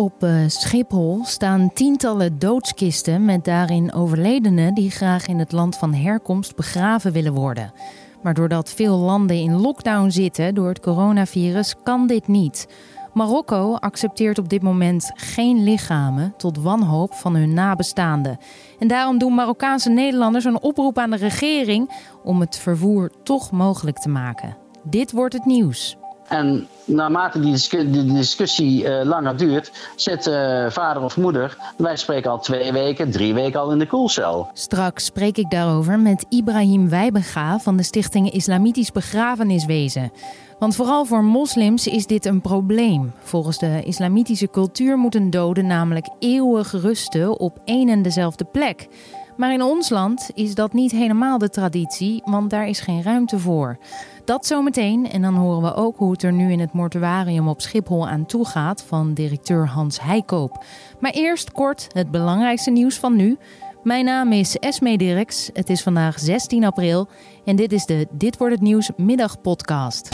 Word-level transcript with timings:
Op 0.00 0.24
uh, 0.24 0.44
Schiphol 0.46 1.24
staan 1.24 1.72
tientallen 1.72 2.38
doodskisten 2.38 3.24
met 3.24 3.44
daarin 3.44 3.92
overledenen 3.92 4.74
die 4.74 4.90
graag 4.90 5.26
in 5.26 5.38
het 5.38 5.52
land 5.52 5.76
van 5.76 5.94
herkomst 5.94 6.56
begraven 6.56 7.12
willen 7.12 7.32
worden. 7.32 7.72
Maar 8.22 8.34
doordat 8.34 8.70
veel 8.70 8.96
landen 8.96 9.36
in 9.36 9.60
lockdown 9.60 10.08
zitten 10.10 10.54
door 10.54 10.68
het 10.68 10.80
coronavirus, 10.80 11.74
kan 11.82 12.06
dit 12.06 12.28
niet. 12.28 12.66
Marokko 13.12 13.74
accepteert 13.74 14.38
op 14.38 14.48
dit 14.48 14.62
moment 14.62 15.10
geen 15.14 15.62
lichamen 15.62 16.34
tot 16.36 16.58
wanhoop 16.58 17.14
van 17.14 17.34
hun 17.34 17.54
nabestaanden. 17.54 18.38
En 18.78 18.88
daarom 18.88 19.18
doen 19.18 19.34
Marokkaanse 19.34 19.90
Nederlanders 19.90 20.44
een 20.44 20.62
oproep 20.62 20.98
aan 20.98 21.10
de 21.10 21.16
regering 21.16 21.90
om 22.24 22.40
het 22.40 22.56
vervoer 22.56 23.10
toch 23.22 23.50
mogelijk 23.50 23.98
te 23.98 24.08
maken. 24.08 24.56
Dit 24.82 25.12
wordt 25.12 25.34
het 25.34 25.44
nieuws. 25.44 25.96
En 26.28 26.68
naarmate 26.84 27.40
die, 27.40 28.12
discussie, 28.12 28.84
uh, 28.84 29.00
langer 29.04 29.36
duurt, 29.36 29.72
zit 29.96 30.26
uh, 30.26 30.70
vader 30.70 31.02
of 31.02 31.16
moeder, 31.16 31.56
wij 31.76 31.96
spreken 31.96 32.30
al 32.30 32.38
twee 32.38 32.72
weken, 32.72 33.10
drie 33.10 33.34
weken 33.34 33.60
al 33.60 33.70
in 33.70 33.78
de 33.78 33.86
koelcel. 33.86 34.50
Straks 34.52 35.04
spreek 35.04 35.36
ik 35.36 35.50
daarover 35.50 35.98
met 35.98 36.26
Ibrahim 36.28 36.88
Wijbega 36.88 37.58
van 37.58 37.76
de 37.76 37.82
Stichting 37.82 38.30
Islamitisch 38.30 38.92
Begrafeniswezen. 38.92 40.12
Want 40.58 40.74
vooral 40.74 41.04
voor 41.04 41.24
moslims 41.24 41.86
is 41.86 42.06
dit 42.06 42.24
een 42.24 42.40
probleem. 42.40 43.12
Volgens 43.18 43.58
de 43.58 43.82
islamitische 43.84 44.50
cultuur 44.50 44.96
moeten 44.96 45.30
doden 45.30 45.66
namelijk 45.66 46.08
eeuwig 46.18 46.72
rusten 46.72 47.40
op 47.40 47.58
één 47.64 47.88
en 47.88 48.02
dezelfde 48.02 48.44
plek. 48.44 48.88
Maar 49.36 49.52
in 49.52 49.62
ons 49.62 49.88
land 49.88 50.30
is 50.34 50.54
dat 50.54 50.72
niet 50.72 50.90
helemaal 50.90 51.38
de 51.38 51.48
traditie, 51.48 52.22
want 52.24 52.50
daar 52.50 52.68
is 52.68 52.80
geen 52.80 53.02
ruimte 53.02 53.38
voor. 53.38 53.78
Dat 54.28 54.46
zometeen 54.46 55.10
en 55.10 55.22
dan 55.22 55.34
horen 55.34 55.62
we 55.62 55.74
ook 55.74 55.96
hoe 55.96 56.10
het 56.10 56.22
er 56.22 56.32
nu 56.32 56.52
in 56.52 56.60
het 56.60 56.72
mortuarium 56.72 57.48
op 57.48 57.60
Schiphol 57.60 58.08
aan 58.08 58.26
toe 58.26 58.44
gaat 58.44 58.82
van 58.82 59.14
directeur 59.14 59.68
Hans 59.68 60.00
Heikoop. 60.00 60.64
Maar 61.00 61.10
eerst 61.10 61.52
kort 61.52 61.86
het 61.92 62.10
belangrijkste 62.10 62.70
nieuws 62.70 62.96
van 62.98 63.16
nu. 63.16 63.36
Mijn 63.82 64.04
naam 64.04 64.32
is 64.32 64.56
Esme 64.56 64.98
Dirks. 64.98 65.50
Het 65.52 65.70
is 65.70 65.82
vandaag 65.82 66.18
16 66.18 66.64
april 66.64 67.08
en 67.44 67.56
dit 67.56 67.72
is 67.72 67.86
de 67.86 68.06
Dit 68.10 68.36
wordt 68.36 68.54
het 68.54 68.62
nieuws 68.62 68.90
middagpodcast. 68.96 70.08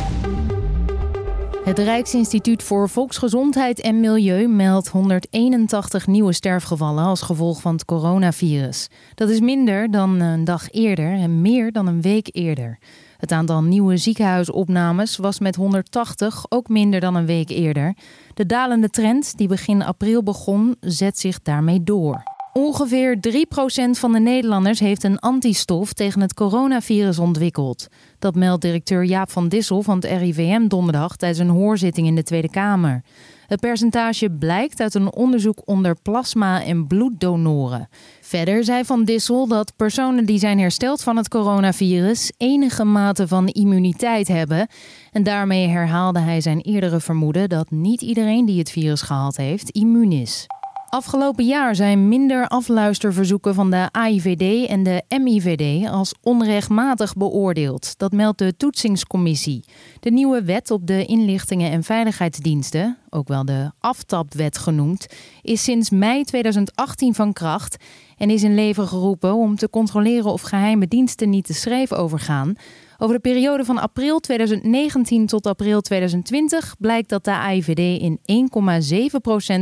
Het 1.64 1.78
Rijksinstituut 1.78 2.62
voor 2.62 2.88
Volksgezondheid 2.88 3.80
en 3.80 4.00
Milieu 4.00 4.48
meldt 4.48 4.88
181 4.88 6.06
nieuwe 6.06 6.32
sterfgevallen 6.32 7.04
als 7.04 7.22
gevolg 7.22 7.60
van 7.60 7.72
het 7.72 7.84
coronavirus. 7.84 8.88
Dat 9.14 9.28
is 9.28 9.40
minder 9.40 9.90
dan 9.90 10.20
een 10.20 10.44
dag 10.44 10.70
eerder 10.70 11.12
en 11.12 11.40
meer 11.40 11.72
dan 11.72 11.86
een 11.86 12.02
week 12.02 12.28
eerder. 12.32 12.78
Het 13.24 13.32
aantal 13.32 13.62
nieuwe 13.62 13.96
ziekenhuisopnames 13.96 15.16
was 15.16 15.38
met 15.38 15.56
180 15.56 16.44
ook 16.48 16.68
minder 16.68 17.00
dan 17.00 17.14
een 17.14 17.26
week 17.26 17.48
eerder. 17.48 17.96
De 18.34 18.46
dalende 18.46 18.88
trend 18.88 19.36
die 19.36 19.48
begin 19.48 19.82
april 19.82 20.22
begon, 20.22 20.76
zet 20.80 21.18
zich 21.18 21.42
daarmee 21.42 21.82
door. 21.82 22.22
Ongeveer 22.52 23.16
3% 23.16 23.90
van 23.90 24.12
de 24.12 24.20
Nederlanders 24.20 24.80
heeft 24.80 25.04
een 25.04 25.18
antistof 25.18 25.92
tegen 25.92 26.20
het 26.20 26.34
coronavirus 26.34 27.18
ontwikkeld. 27.18 27.86
Dat 28.18 28.34
meldt 28.34 28.62
directeur 28.62 29.04
Jaap 29.04 29.30
van 29.30 29.48
Dissel 29.48 29.82
van 29.82 29.96
het 29.96 30.04
RIVM 30.04 30.66
donderdag 30.66 31.16
tijdens 31.16 31.40
een 31.40 31.56
hoorzitting 31.56 32.06
in 32.06 32.14
de 32.14 32.22
Tweede 32.22 32.50
Kamer. 32.50 33.02
Het 33.46 33.60
percentage 33.60 34.30
blijkt 34.30 34.80
uit 34.80 34.94
een 34.94 35.12
onderzoek 35.12 35.62
onder 35.64 35.96
plasma- 36.02 36.64
en 36.64 36.86
bloeddonoren. 36.86 37.88
Verder 38.20 38.64
zei 38.64 38.84
Van 38.84 39.04
Dissel 39.04 39.46
dat 39.48 39.72
personen 39.76 40.26
die 40.26 40.38
zijn 40.38 40.58
hersteld 40.58 41.02
van 41.02 41.16
het 41.16 41.28
coronavirus 41.28 42.32
enige 42.36 42.84
mate 42.84 43.28
van 43.28 43.46
immuniteit 43.46 44.28
hebben. 44.28 44.68
En 45.12 45.22
daarmee 45.22 45.68
herhaalde 45.68 46.18
hij 46.18 46.40
zijn 46.40 46.60
eerdere 46.60 47.00
vermoeden 47.00 47.48
dat 47.48 47.70
niet 47.70 48.02
iedereen 48.02 48.44
die 48.44 48.58
het 48.58 48.70
virus 48.70 49.02
gehad 49.02 49.36
heeft 49.36 49.70
immuun 49.70 50.12
is. 50.12 50.46
Afgelopen 50.94 51.44
jaar 51.44 51.74
zijn 51.74 52.08
minder 52.08 52.48
afluisterverzoeken 52.48 53.54
van 53.54 53.70
de 53.70 53.88
AIVD 53.90 54.68
en 54.68 54.82
de 54.82 55.02
MIVD 55.20 55.88
als 55.88 56.14
onrechtmatig 56.22 57.14
beoordeeld. 57.14 57.98
Dat 57.98 58.12
meldt 58.12 58.38
de 58.38 58.56
Toetsingscommissie. 58.56 59.64
De 60.00 60.10
nieuwe 60.10 60.44
wet 60.44 60.70
op 60.70 60.86
de 60.86 61.04
inlichtingen 61.04 61.70
en 61.70 61.82
veiligheidsdiensten, 61.82 62.98
ook 63.10 63.28
wel 63.28 63.44
de 63.44 63.70
aftapwet 63.78 64.58
genoemd, 64.58 65.06
is 65.42 65.62
sinds 65.62 65.90
mei 65.90 66.24
2018 66.24 67.14
van 67.14 67.32
kracht 67.32 67.84
en 68.16 68.30
is 68.30 68.42
in 68.42 68.54
leven 68.54 68.88
geroepen 68.88 69.34
om 69.34 69.56
te 69.56 69.70
controleren 69.70 70.32
of 70.32 70.42
geheime 70.42 70.88
diensten 70.88 71.30
niet 71.30 71.44
te 71.46 71.54
schreef 71.54 71.92
overgaan. 71.92 72.56
Over 72.98 73.14
de 73.14 73.20
periode 73.20 73.64
van 73.64 73.78
april 73.78 74.20
2019 74.20 75.26
tot 75.26 75.46
april 75.46 75.80
2020 75.80 76.74
blijkt 76.78 77.08
dat 77.08 77.24
de 77.24 77.30
AIVD 77.36 78.00
in 78.00 78.18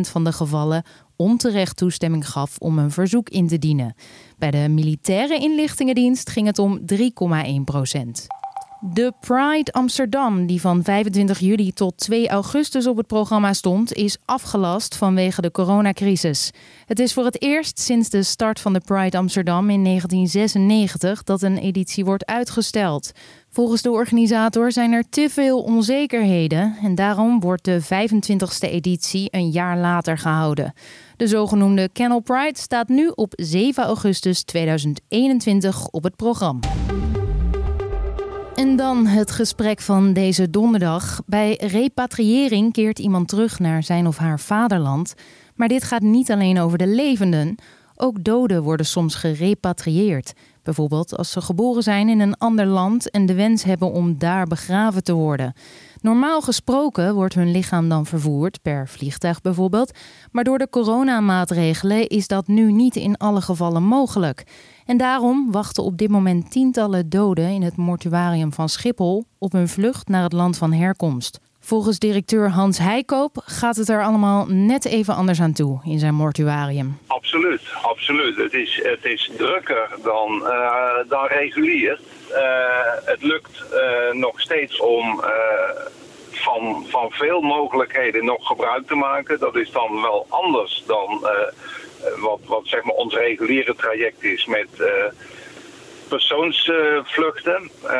1,7% 0.06 0.10
van 0.10 0.24
de 0.24 0.32
gevallen 0.32 0.84
onterecht 1.22 1.76
toestemming 1.76 2.28
gaf 2.28 2.58
om 2.58 2.78
een 2.78 2.90
verzoek 2.90 3.28
in 3.28 3.48
te 3.48 3.58
dienen. 3.58 3.94
Bij 4.38 4.50
de 4.50 4.68
militaire 4.68 5.38
inlichtingendienst 5.38 6.30
ging 6.30 6.46
het 6.46 6.58
om 6.58 6.80
3,1%. 6.92 8.41
De 8.84 9.12
Pride 9.20 9.72
Amsterdam, 9.72 10.46
die 10.46 10.60
van 10.60 10.82
25 10.82 11.38
juli 11.38 11.72
tot 11.72 11.96
2 11.96 12.28
augustus 12.28 12.86
op 12.86 12.96
het 12.96 13.06
programma 13.06 13.52
stond, 13.52 13.92
is 13.92 14.16
afgelast 14.24 14.96
vanwege 14.96 15.40
de 15.40 15.50
coronacrisis. 15.50 16.50
Het 16.86 16.98
is 16.98 17.12
voor 17.12 17.24
het 17.24 17.42
eerst 17.42 17.80
sinds 17.80 18.08
de 18.08 18.22
start 18.22 18.60
van 18.60 18.72
de 18.72 18.80
Pride 18.80 19.16
Amsterdam 19.16 19.70
in 19.70 19.84
1996 19.84 21.22
dat 21.22 21.42
een 21.42 21.58
editie 21.58 22.04
wordt 22.04 22.26
uitgesteld. 22.26 23.12
Volgens 23.50 23.82
de 23.82 23.90
organisator 23.90 24.72
zijn 24.72 24.92
er 24.92 25.04
te 25.08 25.28
veel 25.30 25.62
onzekerheden 25.62 26.76
en 26.82 26.94
daarom 26.94 27.40
wordt 27.40 27.64
de 27.64 27.82
25e 27.82 28.70
editie 28.70 29.28
een 29.30 29.50
jaar 29.50 29.78
later 29.78 30.18
gehouden. 30.18 30.72
De 31.16 31.26
zogenoemde 31.26 31.88
Kennel 31.92 32.20
Pride 32.20 32.58
staat 32.58 32.88
nu 32.88 33.10
op 33.14 33.32
7 33.36 33.84
augustus 33.84 34.42
2021 34.42 35.88
op 35.88 36.02
het 36.02 36.16
programma. 36.16 36.60
En 38.62 38.76
dan 38.76 39.06
het 39.06 39.30
gesprek 39.30 39.80
van 39.80 40.12
deze 40.12 40.50
donderdag. 40.50 41.22
Bij 41.26 41.54
repatriëring 41.60 42.72
keert 42.72 42.98
iemand 42.98 43.28
terug 43.28 43.58
naar 43.58 43.82
zijn 43.82 44.06
of 44.06 44.16
haar 44.16 44.40
vaderland. 44.40 45.14
Maar 45.54 45.68
dit 45.68 45.84
gaat 45.84 46.02
niet 46.02 46.30
alleen 46.30 46.60
over 46.60 46.78
de 46.78 46.86
levenden. 46.86 47.54
Ook 47.96 48.24
doden 48.24 48.62
worden 48.62 48.86
soms 48.86 49.14
gerepatrieerd. 49.14 50.32
Bijvoorbeeld 50.62 51.16
als 51.16 51.30
ze 51.30 51.40
geboren 51.40 51.82
zijn 51.82 52.08
in 52.08 52.20
een 52.20 52.38
ander 52.38 52.66
land 52.66 53.10
en 53.10 53.26
de 53.26 53.34
wens 53.34 53.62
hebben 53.62 53.92
om 53.92 54.18
daar 54.18 54.46
begraven 54.46 55.02
te 55.04 55.12
worden. 55.12 55.54
Normaal 56.02 56.40
gesproken 56.40 57.14
wordt 57.14 57.34
hun 57.34 57.50
lichaam 57.50 57.88
dan 57.88 58.06
vervoerd, 58.06 58.62
per 58.62 58.88
vliegtuig 58.88 59.40
bijvoorbeeld. 59.40 59.98
Maar 60.32 60.44
door 60.44 60.58
de 60.58 60.68
coronamaatregelen 60.70 62.08
is 62.08 62.26
dat 62.28 62.46
nu 62.46 62.72
niet 62.72 62.96
in 62.96 63.16
alle 63.16 63.40
gevallen 63.40 63.82
mogelijk. 63.82 64.44
En 64.86 64.96
daarom 64.96 65.52
wachten 65.52 65.84
op 65.84 65.98
dit 65.98 66.08
moment 66.08 66.50
tientallen 66.50 67.08
doden 67.08 67.48
in 67.48 67.62
het 67.62 67.76
mortuarium 67.76 68.52
van 68.52 68.68
Schiphol 68.68 69.24
op 69.38 69.52
hun 69.52 69.68
vlucht 69.68 70.08
naar 70.08 70.22
het 70.22 70.32
land 70.32 70.58
van 70.58 70.72
herkomst. 70.72 71.40
Volgens 71.60 71.98
directeur 71.98 72.50
Hans 72.50 72.78
Heikoop 72.78 73.42
gaat 73.44 73.76
het 73.76 73.88
er 73.88 74.04
allemaal 74.04 74.46
net 74.46 74.84
even 74.84 75.14
anders 75.14 75.40
aan 75.40 75.52
toe 75.52 75.80
in 75.84 75.98
zijn 75.98 76.14
mortuarium. 76.14 76.98
Absoluut, 77.06 77.62
absoluut. 77.82 78.36
Het 78.36 78.52
is, 78.52 78.80
het 78.82 79.04
is 79.04 79.30
drukker 79.36 79.88
dan, 80.02 80.40
uh, 80.42 81.08
dan 81.08 81.26
regulier. 81.26 82.00
Uh, 82.32 82.38
het 83.04 83.22
lukt 83.22 83.64
uh, 83.72 84.12
nog 84.12 84.40
steeds 84.40 84.80
om 84.80 85.24
van, 86.30 86.86
van 86.88 87.10
veel 87.10 87.40
mogelijkheden 87.40 88.24
nog 88.24 88.46
gebruik 88.46 88.86
te 88.86 88.94
maken. 88.94 89.38
Dat 89.38 89.56
is 89.56 89.70
dan 89.70 90.02
wel 90.02 90.26
anders 90.28 90.84
dan 90.86 91.26
wat, 92.16 92.40
wat 92.46 92.62
zeg 92.64 92.82
maar 92.82 92.94
ons 92.94 93.14
reguliere 93.14 93.74
traject 93.74 94.22
is 94.22 94.46
met 94.46 94.68
persoonsvluchten. 96.12 97.70
Uh, 97.84 97.90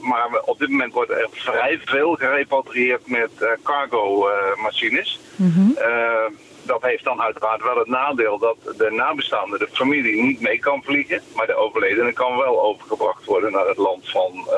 maar 0.00 0.28
op 0.44 0.58
dit 0.58 0.68
moment 0.68 0.92
wordt 0.92 1.10
er 1.10 1.28
vrij 1.30 1.80
veel 1.84 2.14
gerepatrieerd 2.14 3.06
met 3.06 3.30
uh, 3.40 3.48
cargo-machines. 3.62 5.20
Mhm. 5.36 5.70
Uh, 5.70 6.26
dat 6.66 6.82
heeft 6.82 7.04
dan 7.04 7.22
uiteraard 7.22 7.62
wel 7.62 7.78
het 7.78 7.88
nadeel 7.88 8.38
dat 8.38 8.56
de 8.76 8.90
nabestaande, 8.90 9.58
de 9.58 9.68
familie, 9.72 10.22
niet 10.22 10.40
mee 10.40 10.58
kan 10.58 10.82
vliegen. 10.82 11.22
Maar 11.34 11.46
de 11.46 11.54
overledene 11.54 12.12
kan 12.12 12.36
wel 12.36 12.62
overgebracht 12.62 13.24
worden 13.24 13.52
naar 13.52 13.66
het 13.66 13.76
land 13.76 14.10
van 14.10 14.48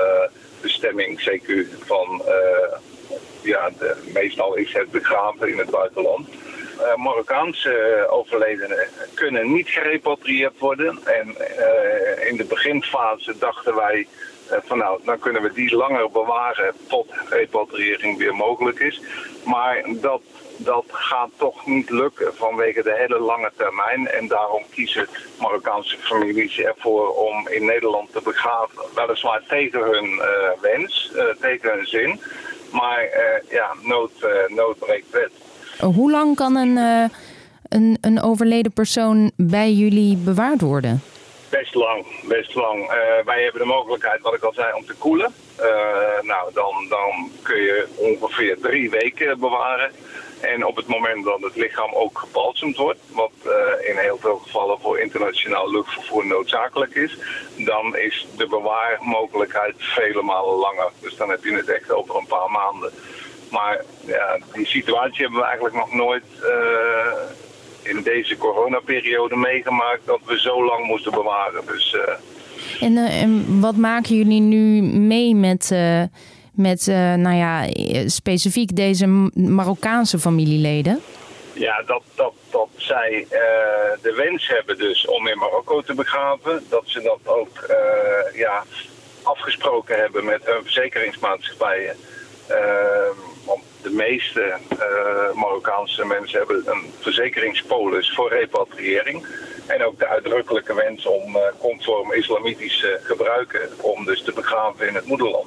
bestemming, 0.60 1.20
CQ, 1.20 1.50
van 1.84 2.22
ja, 3.42 3.70
de, 3.78 3.96
meestal 4.12 4.54
is 4.54 4.72
het 4.72 4.90
begraven 4.90 5.48
in 5.48 5.58
het 5.58 5.70
buitenland. 5.70 6.28
Uh, 6.28 6.96
Marokkaanse 6.96 8.06
overledenen 8.10 8.88
kunnen 9.14 9.52
niet 9.52 9.68
gerepatrieerd 9.68 10.58
worden. 10.58 10.98
En 11.04 11.28
in 12.28 12.36
de 12.36 12.44
beginfase 12.48 13.38
dachten 13.38 13.74
wij 13.74 14.06
van 14.50 14.78
nou, 14.78 15.00
dan 15.04 15.18
kunnen 15.18 15.42
we 15.42 15.52
die 15.52 15.76
langer 15.76 16.10
bewaren 16.10 16.74
tot 16.86 17.06
repatriëring 17.28 18.18
weer 18.18 18.34
mogelijk 18.34 18.78
is. 18.78 19.00
Maar 19.44 19.84
dat, 20.00 20.20
dat 20.56 20.84
gaat 20.88 21.30
toch 21.36 21.66
niet 21.66 21.90
lukken 21.90 22.34
vanwege 22.34 22.82
de 22.82 22.94
hele 22.96 23.18
lange 23.18 23.52
termijn. 23.56 24.08
En 24.08 24.28
daarom 24.28 24.62
kiezen 24.70 25.08
Marokkaanse 25.40 25.96
families 25.98 26.58
ervoor 26.58 27.08
om 27.08 27.48
in 27.48 27.64
Nederland 27.64 28.12
te 28.12 28.20
begraven. 28.24 28.82
Weliswaar 28.94 29.42
tegen 29.48 29.80
hun 29.80 30.20
wens, 30.60 31.12
tegen 31.40 31.70
hun 31.70 31.86
zin. 31.86 32.20
Maar 32.72 33.08
ja, 33.48 33.74
nood, 33.82 34.12
nood 34.48 34.78
breekt 34.78 35.10
wet. 35.10 35.32
Hoe 35.94 36.10
lang 36.10 36.36
kan 36.36 36.56
een, 36.56 36.76
een, 37.68 37.98
een 38.00 38.22
overleden 38.22 38.72
persoon 38.72 39.30
bij 39.36 39.72
jullie 39.72 40.16
bewaard 40.16 40.60
worden? 40.60 41.02
Best 41.58 41.74
lang, 41.74 42.06
best 42.28 42.54
lang. 42.54 42.86
wij 43.24 43.42
hebben 43.42 43.60
de 43.60 43.66
mogelijkheid, 43.66 44.20
wat 44.20 44.34
ik 44.34 44.42
al 44.42 44.52
zei, 44.52 44.72
om 44.72 44.86
te 44.86 44.94
koelen. 44.94 45.34
nou, 46.22 46.52
dan, 46.52 46.86
dan 46.88 47.30
kun 47.42 47.62
je 47.62 47.86
ongeveer 47.96 48.58
drie 48.60 48.90
weken 48.90 49.38
bewaren. 49.38 49.90
En 50.40 50.66
op 50.66 50.76
het 50.76 50.86
moment 50.86 51.24
dat 51.24 51.40
het 51.40 51.56
lichaam 51.56 51.90
ook 51.94 52.18
gebalsemd 52.18 52.76
wordt, 52.76 52.98
wat 53.08 53.32
uh, 53.44 53.88
in 53.88 53.96
heel 53.96 54.18
veel 54.18 54.38
gevallen 54.38 54.80
voor 54.80 54.98
internationaal 54.98 55.70
luchtvervoer 55.70 56.26
noodzakelijk 56.26 56.94
is, 56.94 57.18
dan 57.56 57.96
is 57.96 58.26
de 58.36 58.46
bewaarmogelijkheid 58.46 59.74
vele 59.78 60.22
malen 60.22 60.54
langer. 60.54 60.90
Dus 61.00 61.16
dan 61.16 61.30
heb 61.30 61.44
je 61.44 61.52
het 61.52 61.68
echt 61.68 61.92
over 61.92 62.16
een 62.16 62.26
paar 62.26 62.50
maanden. 62.50 62.92
Maar 63.50 63.84
ja, 64.06 64.38
die 64.52 64.66
situatie 64.66 65.22
hebben 65.22 65.40
we 65.40 65.46
eigenlijk 65.46 65.74
nog 65.74 65.92
nooit 65.92 66.24
in 67.88 68.02
deze 68.02 68.36
coronaperiode 68.36 69.36
meegemaakt 69.36 70.00
dat 70.04 70.20
we 70.24 70.40
zo 70.40 70.64
lang 70.64 70.86
moesten 70.86 71.12
bewaren. 71.12 71.66
Dus, 71.66 71.94
uh... 71.94 72.86
en, 72.86 72.96
en, 72.96 73.60
wat 73.60 73.76
maken 73.76 74.16
jullie 74.16 74.40
nu 74.40 74.82
mee 74.82 75.34
met 75.34 75.70
met 76.56 76.86
uh, 76.86 77.14
nou 77.14 77.36
ja, 77.36 77.66
specifiek 78.08 78.76
deze 78.76 79.06
Marokkaanse 79.34 80.18
familieleden? 80.18 81.00
Ja, 81.52 81.82
dat, 81.86 82.02
dat, 82.14 82.32
dat 82.50 82.68
zij 82.76 83.26
uh, 83.30 83.38
de 84.02 84.14
wens 84.16 84.48
hebben 84.48 84.78
dus 84.78 85.06
om 85.06 85.26
in 85.26 85.38
Marokko 85.38 85.80
te 85.80 85.94
begraven. 85.94 86.64
Dat 86.68 86.82
ze 86.86 87.00
dat 87.00 87.18
ook 87.24 87.66
uh, 87.70 88.38
ja, 88.38 88.64
afgesproken 89.22 89.96
hebben 89.98 90.24
met 90.24 90.40
hun 90.44 90.62
verzekeringsmaatschappijen. 90.62 91.96
want 92.46 93.35
de 93.86 93.92
meeste 93.92 94.54
Marokkaanse 95.34 96.04
mensen 96.04 96.38
hebben 96.38 96.62
een 96.66 96.92
verzekeringspolis 97.00 98.12
voor 98.14 98.28
repatriëring. 98.28 99.26
En 99.66 99.84
ook 99.84 99.98
de 99.98 100.06
uitdrukkelijke 100.06 100.74
wens 100.74 101.06
om 101.06 101.38
conform 101.58 102.12
islamitisch 102.12 102.86
gebruiken 103.02 103.60
om 103.80 104.04
dus 104.04 104.22
te 104.22 104.32
begraven 104.32 104.88
in 104.88 104.94
het 104.94 105.06
moederland. 105.06 105.46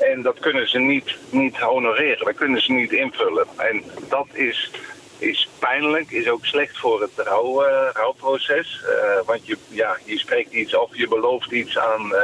En 0.00 0.22
dat 0.22 0.38
kunnen 0.38 0.68
ze 0.68 0.78
niet, 0.78 1.16
niet 1.30 1.56
honoreren, 1.58 2.24
dat 2.24 2.34
kunnen 2.34 2.62
ze 2.62 2.72
niet 2.72 2.92
invullen. 2.92 3.46
En 3.56 3.82
dat 4.08 4.26
is, 4.32 4.70
is 5.20 5.48
pijnlijk, 5.58 6.10
is 6.10 6.28
ook 6.28 6.44
slecht 6.44 6.78
voor 6.78 7.00
het 7.00 7.10
uh, 7.18 7.88
rouwproces. 7.92 8.82
Uh, 8.84 9.26
want 9.26 9.46
je, 9.46 9.56
ja, 9.68 9.96
je 10.04 10.18
spreekt 10.18 10.52
iets 10.52 10.74
of 10.74 10.96
je 10.96 11.08
belooft 11.08 11.50
iets 11.50 11.78
aan, 11.78 12.06
uh, 12.12 12.18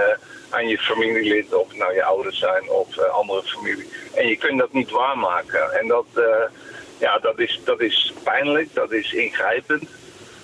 aan 0.50 0.68
je 0.68 0.78
familielid, 0.78 1.54
of 1.54 1.74
nou 1.74 1.94
je 1.94 2.04
ouders 2.04 2.38
zijn 2.38 2.68
of 2.68 2.98
andere 2.98 3.42
familie. 3.42 3.88
En 4.14 4.28
je 4.28 4.36
kunt 4.36 4.58
dat 4.58 4.72
niet 4.72 4.90
waarmaken. 4.90 5.72
En 5.72 5.88
dat, 5.88 6.06
ja, 6.98 7.18
dat, 7.18 7.38
is, 7.38 7.60
dat 7.64 7.80
is 7.80 8.12
pijnlijk, 8.22 8.74
dat 8.74 8.92
is 8.92 9.12
ingrijpend. 9.12 9.88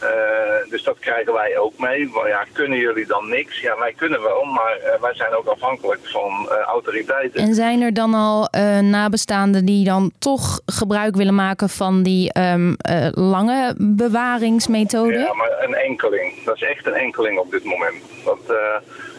Uh, 0.03 0.71
dus 0.71 0.83
dat 0.83 0.99
krijgen 0.99 1.33
wij 1.33 1.59
ook 1.59 1.79
mee. 1.79 2.09
Maar 2.09 2.29
ja, 2.29 2.45
kunnen 2.53 2.79
jullie 2.79 3.07
dan 3.07 3.29
niks? 3.29 3.61
Ja, 3.61 3.79
wij 3.79 3.93
kunnen 3.93 4.23
wel, 4.23 4.45
maar 4.45 4.79
uh, 4.79 5.01
wij 5.01 5.15
zijn 5.15 5.35
ook 5.35 5.47
afhankelijk 5.47 6.01
van 6.03 6.49
uh, 6.49 6.57
autoriteiten. 6.59 7.41
En 7.41 7.55
zijn 7.55 7.81
er 7.83 7.95
dan 7.95 8.15
al 8.15 8.49
nabestaanden 8.81 9.65
die 9.65 9.85
dan 9.85 10.13
toch 10.19 10.61
gebruik 10.67 11.17
willen 11.17 11.35
maken 11.35 11.69
van 11.69 12.03
die 12.03 12.39
um, 12.39 12.77
lange 13.11 13.75
bewaringsmethode? 13.79 15.19
Ja, 15.19 15.35
maar 15.35 15.65
een 15.65 15.75
enkeling. 15.75 16.45
Dat 16.45 16.55
is 16.55 16.63
echt 16.63 16.87
een 16.87 16.95
enkeling 16.95 17.39
op 17.39 17.51
dit 17.51 17.65
moment. 17.65 18.03
Dat, 18.25 18.57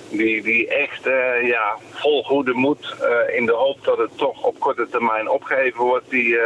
die, 0.09 0.43
die 0.43 0.67
echt 0.67 1.03
ja, 1.43 1.77
vol 1.91 2.23
goede 2.23 2.53
moed 2.53 2.95
in 3.35 3.45
de 3.45 3.51
hoop 3.51 3.83
dat 3.83 3.97
het 3.97 4.17
toch 4.17 4.43
op 4.43 4.59
korte 4.59 4.87
termijn 4.91 5.29
opgeheven 5.29 5.81
wordt, 5.81 6.09
die 6.09 6.37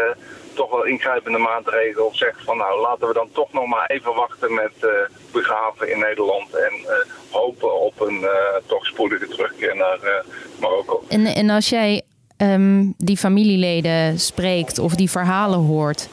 toch 0.57 0.71
wel 0.71 0.85
ingrijpende 0.85 1.37
maatregel 1.37 2.09
zegt 2.13 2.43
van 2.43 2.57
nou 2.57 2.81
laten 2.81 3.07
we 3.07 3.13
dan 3.13 3.29
toch 3.31 3.53
nog 3.53 3.67
maar 3.67 3.89
even 3.89 4.13
wachten 4.13 4.53
met 4.53 4.71
uh, 4.81 4.89
begraven 5.31 5.91
in 5.91 5.99
Nederland 5.99 6.55
en 6.55 6.73
uh, 6.81 6.91
hopen 7.31 7.79
op 7.79 8.01
een 8.01 8.21
uh, 8.21 8.29
toch 8.65 8.85
spoedige 8.85 9.27
terugkeer 9.27 9.75
naar 9.75 10.23
Marokko. 10.59 11.03
En, 11.09 11.25
en 11.25 11.49
als 11.49 11.69
jij 11.69 12.01
um, 12.37 12.93
die 12.97 13.17
familieleden 13.17 14.19
spreekt 14.19 14.79
of 14.79 14.95
die 14.95 15.09
verhalen 15.09 15.59
hoort, 15.59 16.09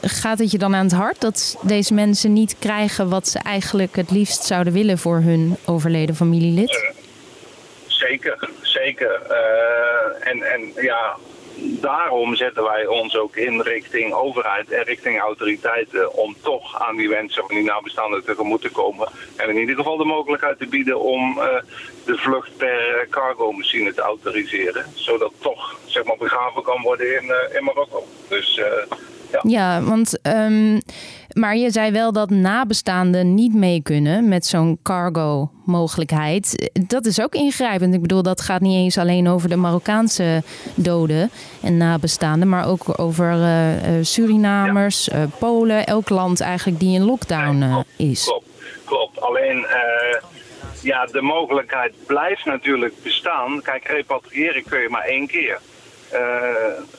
gaat 0.00 0.38
het 0.38 0.50
je 0.50 0.58
dan 0.58 0.74
aan 0.74 0.84
het 0.84 0.94
hart 0.94 1.20
dat 1.20 1.58
deze 1.62 1.94
mensen 1.94 2.32
niet 2.32 2.56
krijgen 2.58 3.08
wat 3.08 3.28
ze 3.28 3.38
eigenlijk 3.38 3.96
het 3.96 4.10
liefst 4.10 4.44
zouden 4.44 4.72
willen 4.72 4.98
voor 4.98 5.20
hun 5.20 5.56
overleden 5.64 6.14
familielid? 6.14 6.92
zeker, 7.86 8.48
zeker. 8.62 9.22
en, 10.20 10.42
en 10.42 10.72
ja, 10.82 11.16
daarom 11.68 12.34
zetten 12.34 12.64
wij 12.64 12.86
ons 12.86 13.16
ook 13.16 13.36
in 13.36 13.60
richting 13.60 14.12
overheid 14.12 14.70
en 14.70 14.82
richting 14.82 15.20
autoriteiten 15.20 16.14
om 16.14 16.36
toch 16.42 16.80
aan 16.80 16.96
die 16.96 17.08
wensen 17.08 17.44
van 17.46 17.54
die 17.54 17.64
nabestaanden 17.64 18.24
tegemoet 18.24 18.60
te 18.60 18.70
komen. 18.70 19.08
En 19.36 19.48
in 19.48 19.58
ieder 19.58 19.76
geval 19.76 19.96
de 19.96 20.04
mogelijkheid 20.04 20.58
te 20.58 20.66
bieden 20.66 21.00
om 21.00 21.38
uh, 21.38 21.44
de 22.04 22.16
vlucht 22.16 22.56
per 22.56 23.06
cargo-machine 23.10 23.94
te 23.94 24.00
autoriseren. 24.00 24.84
Zodat 24.94 25.32
toch 25.40 25.78
zeg 25.84 26.04
maar, 26.04 26.16
begraven 26.16 26.62
kan 26.62 26.82
worden 26.82 27.06
in, 27.06 27.34
in 27.56 27.64
Marokko. 27.64 28.06
Dus, 28.28 28.56
uh, 28.56 28.96
ja. 29.32 29.40
ja, 29.42 29.82
want 29.82 30.18
um, 30.22 30.80
maar 31.36 31.56
je 31.56 31.70
zei 31.70 31.90
wel 31.90 32.12
dat 32.12 32.30
nabestaanden 32.30 33.34
niet 33.34 33.54
mee 33.54 33.82
kunnen 33.82 34.28
met 34.28 34.46
zo'n 34.46 34.78
cargo-mogelijkheid. 34.82 36.70
Dat 36.86 37.06
is 37.06 37.20
ook 37.20 37.34
ingrijpend. 37.34 37.94
Ik 37.94 38.00
bedoel, 38.00 38.22
dat 38.22 38.40
gaat 38.40 38.60
niet 38.60 38.76
eens 38.76 38.98
alleen 38.98 39.28
over 39.28 39.48
de 39.48 39.56
Marokkaanse 39.56 40.42
doden 40.74 41.30
en 41.62 41.76
nabestaanden, 41.76 42.48
maar 42.48 42.68
ook 42.68 42.98
over 43.00 43.32
uh, 43.32 43.68
Surinamers, 44.00 45.04
ja. 45.04 45.16
uh, 45.16 45.22
Polen, 45.38 45.86
elk 45.86 46.08
land 46.08 46.40
eigenlijk 46.40 46.80
die 46.80 46.94
in 46.94 47.04
lockdown 47.04 47.62
uh, 47.62 47.78
is. 47.96 48.24
Klopt, 48.24 48.48
klopt. 48.84 49.20
Alleen 49.20 49.66
ja, 50.82 51.06
de 51.06 51.22
mogelijkheid 51.22 51.92
blijft 52.06 52.44
natuurlijk 52.44 52.94
bestaan. 53.02 53.62
Kijk, 53.62 53.88
repatriëren 53.88 54.64
kun 54.64 54.80
je 54.80 54.88
maar 54.88 55.04
één 55.04 55.26
keer. 55.26 55.60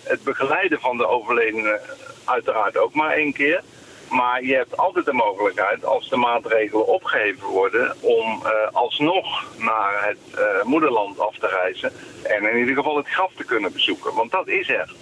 het 0.04 0.24
begeleiden 0.24 0.80
van 0.80 0.98
de 0.98 1.08
overledene 1.08 1.80
uiteraard 2.28 2.78
ook 2.78 2.94
maar 2.94 3.12
één 3.12 3.34
keer. 3.34 3.62
Maar 4.10 4.44
je 4.44 4.56
hebt 4.56 4.78
altijd 4.78 5.06
de 5.06 5.14
mogelijkheid, 5.14 5.86
als 5.86 6.10
de 6.10 6.16
maatregelen 6.16 6.88
opgeheven 6.88 7.48
worden, 7.48 7.96
om 8.00 8.44
uh, 8.44 8.52
alsnog 8.72 9.46
naar 9.58 10.08
het 10.08 10.40
uh, 10.40 10.64
moederland 10.64 11.20
af 11.20 11.38
te 11.40 11.48
reizen. 11.48 11.92
En 12.24 12.50
in 12.52 12.58
ieder 12.58 12.76
geval 12.76 12.98
het 12.98 13.08
graf 13.08 13.32
te 13.36 13.44
kunnen 13.44 13.74
bezoeken. 13.74 14.14
Want 14.14 14.32
dat 14.32 14.48
is 14.48 14.70
er. 14.70 14.94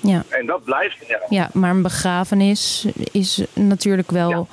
Ja. 0.00 0.22
En 0.28 0.46
dat 0.46 0.64
blijft 0.64 1.10
er. 1.10 1.22
Ja, 1.28 1.50
maar 1.52 1.70
een 1.70 1.82
begrafenis 1.82 2.86
is 3.12 3.44
natuurlijk 3.54 4.10
wel. 4.10 4.30
Ja 4.30 4.46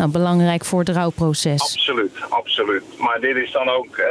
nou, 0.00 0.12
belangrijk 0.12 0.64
voor 0.64 0.78
het 0.78 0.88
rouwproces. 0.88 1.60
Absoluut, 1.60 2.12
absoluut. 2.28 2.82
Maar 2.98 3.20
dit 3.20 3.36
is 3.36 3.52
dan 3.52 3.68
ook 3.68 3.96
uh, 3.96 4.06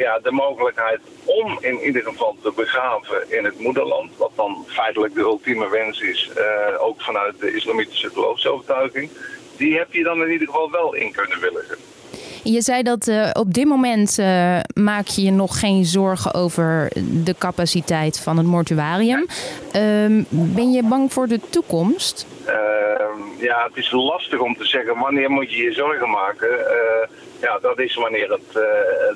ja, 0.00 0.18
de 0.22 0.30
mogelijkheid 0.30 1.00
om 1.24 1.58
in 1.60 1.78
ieder 1.80 2.02
geval 2.02 2.36
te 2.42 2.52
begraven 2.56 3.36
in 3.38 3.44
het 3.44 3.58
moederland. 3.58 4.10
Wat 4.16 4.30
dan 4.36 4.64
feitelijk 4.66 5.14
de 5.14 5.20
ultieme 5.20 5.68
wens 5.68 6.00
is, 6.00 6.30
uh, 6.36 6.82
ook 6.82 7.00
vanuit 7.00 7.40
de 7.40 7.54
islamitische 7.54 8.10
geloofsovertuiging. 8.10 9.10
Die 9.56 9.78
heb 9.78 9.92
je 9.92 10.02
dan 10.02 10.22
in 10.22 10.30
ieder 10.30 10.46
geval 10.46 10.70
wel 10.70 10.94
in 10.94 11.12
kunnen 11.12 11.40
willigen. 11.40 11.76
Je 12.42 12.62
zei 12.62 12.82
dat 12.82 13.06
uh, 13.06 13.30
op 13.32 13.54
dit 13.54 13.64
moment 13.64 14.18
uh, 14.18 14.58
maak 14.74 15.06
je 15.06 15.22
je 15.22 15.30
nog 15.30 15.58
geen 15.58 15.84
zorgen 15.84 16.34
over 16.34 16.90
de 17.24 17.34
capaciteit 17.38 18.20
van 18.20 18.36
het 18.36 18.46
mortuarium. 18.46 19.26
Uh, 19.76 20.24
ben 20.30 20.72
je 20.72 20.82
bang 20.82 21.12
voor 21.12 21.28
de 21.28 21.40
toekomst? 21.50 22.26
Ja, 23.42 23.64
het 23.66 23.76
is 23.76 23.90
lastig 23.90 24.40
om 24.40 24.56
te 24.56 24.64
zeggen 24.64 24.98
wanneer 24.98 25.30
moet 25.30 25.50
je 25.50 25.62
je 25.62 25.72
zorgen 25.72 26.10
maken. 26.10 26.66
Eh, 26.66 27.08
ja, 27.40 27.58
dat 27.58 27.78
is 27.78 27.94
wanneer 27.94 28.30
het, 28.30 28.52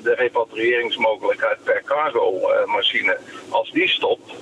de 0.03 0.13
repatriëringsmogelijkheid 0.17 1.63
per 1.63 1.81
cargo-machine, 1.85 3.17
als 3.49 3.71
die 3.71 3.87
stopt 3.87 4.33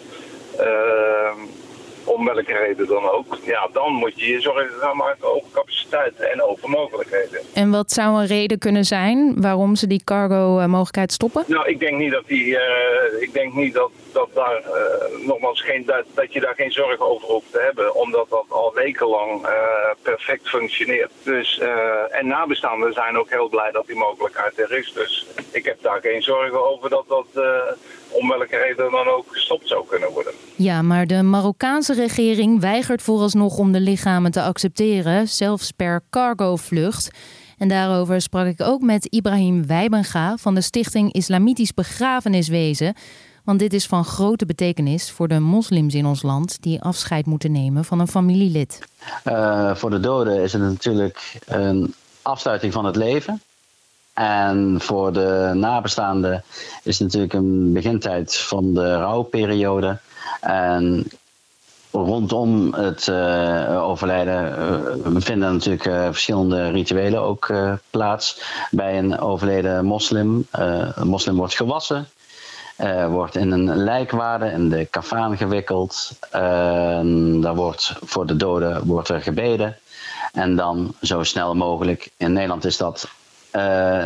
om 2.05 2.25
welke 2.25 2.53
reden 2.53 2.87
dan 2.87 3.09
ook, 3.09 3.37
ja, 3.43 3.69
dan 3.73 3.93
moet 3.93 4.19
je 4.19 4.29
je 4.29 4.41
zorgen 4.41 4.79
gaan 4.79 4.97
maken 4.97 5.35
over 5.35 5.51
capaciteiten 5.51 6.31
en 6.31 6.41
over 6.41 6.69
mogelijkheden. 6.69 7.39
En 7.53 7.71
wat 7.71 7.91
zou 7.91 8.19
een 8.19 8.27
reden 8.27 8.57
kunnen 8.57 8.85
zijn 8.85 9.41
waarom 9.41 9.75
ze 9.75 9.87
die 9.87 10.01
cargo-mogelijkheid 10.03 11.11
stoppen? 11.11 11.43
Nou, 11.47 11.67
ik 11.67 11.79
denk 11.79 11.97
niet 11.97 12.11
dat 12.11 12.27
die, 12.27 12.57
ik 13.19 13.33
denk 13.33 13.53
niet 13.53 13.73
dat, 13.73 13.91
dat 14.15 14.29
daar 14.33 14.61
uh, 14.61 15.27
nogmaals 15.27 15.61
geen, 15.61 15.85
dat, 15.85 16.05
dat 16.13 16.33
je 16.33 16.39
daar 16.39 16.55
geen 16.55 16.71
zorgen 16.71 17.05
over 17.05 17.27
hoeft 17.27 17.51
te 17.51 17.59
hebben, 17.59 17.95
omdat 17.95 18.29
dat 18.29 18.45
al 18.49 18.73
wekenlang 18.73 19.31
uh, 19.41 19.49
perfect 20.01 20.49
functioneert. 20.49 21.11
Dus, 21.23 21.59
en 22.11 22.27
nabestaanden 22.27 22.93
zijn 22.93 23.17
ook 23.17 23.29
heel 23.29 23.49
blij 23.49 23.71
dat 23.71 23.87
die 23.87 23.95
mogelijkheid 23.95 24.59
er 24.59 24.77
is. 24.77 24.93
Dus 24.93 25.25
ik 25.51 25.65
heb 25.65 25.81
daar 25.81 26.01
geen 26.01 26.21
zorgen 26.21 26.71
over 26.71 26.89
dat 26.89 27.05
dat 27.07 27.27
om 28.09 28.29
welke 28.29 28.57
reden 28.57 28.91
dan 28.91 29.07
ook 29.07 29.25
gestopt 29.27 29.67
zou 29.67 29.85
kunnen 29.87 30.11
worden. 30.11 30.33
Ja, 30.55 30.81
maar 30.81 31.07
de 31.07 31.21
Marokkaanse 31.21 31.93
regering 31.93 32.59
weigert 32.59 33.01
vooralsnog 33.01 33.57
om 33.57 33.71
de 33.71 33.79
lichamen 33.79 34.31
te 34.31 34.41
accepteren, 34.41 35.27
zelfs 35.27 35.71
per 35.71 36.01
cargo-vlucht. 36.09 37.11
En 37.57 37.67
daarover 37.67 38.21
sprak 38.21 38.45
ik 38.45 38.61
ook 38.61 38.81
met 38.81 39.05
Ibrahim 39.05 39.67
Wijbenga 39.67 40.37
van 40.37 40.55
de 40.55 40.61
Stichting 40.61 41.13
Islamitisch 41.13 41.73
Begrafeniswezen. 41.73 42.95
Want 43.45 43.59
dit 43.59 43.73
is 43.73 43.85
van 43.85 44.05
grote 44.05 44.45
betekenis 44.45 45.11
voor 45.11 45.27
de 45.27 45.39
moslims 45.39 45.93
in 45.93 46.05
ons 46.05 46.21
land 46.21 46.61
die 46.61 46.81
afscheid 46.81 47.25
moeten 47.25 47.51
nemen 47.51 47.85
van 47.85 47.99
een 47.99 48.07
familielid. 48.07 48.79
Uh, 49.25 49.75
voor 49.75 49.89
de 49.89 49.99
doden 49.99 50.41
is 50.41 50.53
het 50.53 50.61
natuurlijk 50.61 51.39
een 51.45 51.93
afsluiting 52.21 52.73
van 52.73 52.85
het 52.85 52.95
leven. 52.95 53.41
En 54.13 54.77
voor 54.81 55.13
de 55.13 55.51
nabestaanden 55.53 56.43
is 56.83 56.99
het 56.99 57.07
natuurlijk 57.07 57.33
een 57.33 57.73
begintijd 57.73 58.35
van 58.35 58.73
de 58.73 58.95
rouwperiode. 58.95 59.97
En 60.41 61.07
rondom 61.91 62.73
het 62.73 63.07
uh, 63.07 63.83
overlijden 63.83 64.57
uh, 65.05 65.21
vinden 65.21 65.53
natuurlijk 65.53 65.83
verschillende 65.83 66.69
rituelen 66.69 67.21
ook 67.21 67.53
plaats. 67.89 68.41
Bij 68.71 68.97
een 68.97 69.19
overleden 69.19 69.85
moslim. 69.85 70.47
een 70.51 71.07
moslim 71.07 71.35
wordt 71.35 71.55
gewassen. 71.55 72.07
Wordt 73.09 73.35
in 73.35 73.51
een 73.51 73.75
lijkwaarde 73.75 74.45
in 74.45 74.69
de 74.69 74.85
kafaan 74.85 75.37
gewikkeld. 75.37 76.17
daar 77.41 77.55
wordt 77.55 77.95
voor 78.03 78.25
de 78.25 78.35
doden 78.35 78.85
wordt 78.85 79.09
er 79.09 79.21
gebeden. 79.21 79.77
En 80.33 80.55
dan 80.55 80.93
zo 81.01 81.23
snel 81.23 81.55
mogelijk, 81.55 82.09
in 82.17 82.33
Nederland 82.33 82.65
is 82.65 82.77
dat 82.77 83.07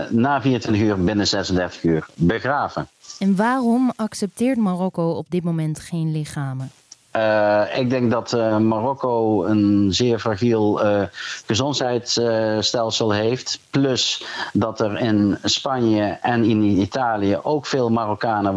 na 0.09 0.41
24 0.41 0.81
uur 0.81 1.03
binnen 1.03 1.27
36 1.27 1.83
uur 1.83 2.05
begraven. 2.13 2.87
En 3.19 3.35
waarom 3.35 3.91
accepteert 3.95 4.57
Marokko 4.57 5.09
op 5.11 5.25
dit 5.29 5.43
moment 5.43 5.79
geen 5.79 6.11
lichamen? 6.11 6.71
Uh, 7.15 7.61
ik 7.75 7.89
denk 7.89 8.11
dat 8.11 8.33
uh, 8.33 8.57
Marokko 8.57 9.45
een 9.45 9.87
zeer 9.93 10.19
fragiel 10.19 10.85
uh, 10.85 11.01
gezondheidsstelsel 11.45 13.11
heeft. 13.11 13.59
Plus 13.69 14.23
dat 14.53 14.79
er 14.79 14.99
in 14.99 15.37
Spanje 15.43 16.17
en 16.21 16.43
in 16.43 16.61
Italië 16.61 17.37
ook 17.43 17.65
veel 17.65 17.89
Marokkanen 17.89 18.55